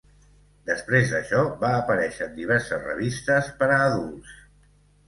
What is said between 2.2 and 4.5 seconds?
en diverses revistes per a adults.